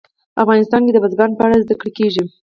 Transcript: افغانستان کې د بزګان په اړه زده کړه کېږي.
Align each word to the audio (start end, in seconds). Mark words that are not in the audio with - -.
افغانستان 0.43 0.81
کې 0.85 0.91
د 0.93 0.97
بزګان 1.03 1.31
په 1.35 1.43
اړه 1.45 1.61
زده 1.63 1.75
کړه 1.79 1.91
کېږي. 1.97 2.23